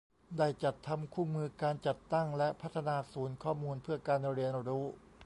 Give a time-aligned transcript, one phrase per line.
[0.37, 4.85] ได้จัดทำคู่มือการจัดตั้งและพัฒนาศูนย์ข้อมูลเพื่อการเรียนรู้